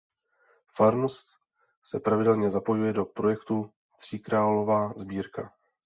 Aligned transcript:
Farnost 0.75 1.27
se 1.83 1.99
pravidelně 1.99 2.51
zapojuje 2.51 2.93
do 2.93 3.05
projektu 3.05 3.71
Tříkrálová 3.97 4.93
sbírka. 4.97 5.51